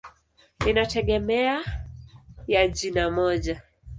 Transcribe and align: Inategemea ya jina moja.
Inategemea 0.67 1.61
ya 2.47 2.67
jina 2.67 3.11
moja. 3.11 3.61